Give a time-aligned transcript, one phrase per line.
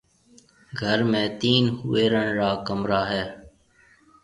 [0.79, 3.23] گھر ۾ تين ھوئيرڻ را ڪمرا ھيََََ